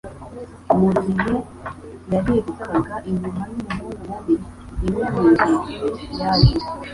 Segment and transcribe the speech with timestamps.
[0.79, 1.31] Mu gihe
[2.11, 4.35] yarirukaga inyuma y'umuhungu mubi,
[4.85, 5.57] imwe mu nkweto
[5.99, 6.53] ye yaje.